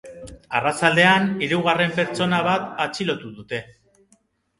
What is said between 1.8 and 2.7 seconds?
pertsona bat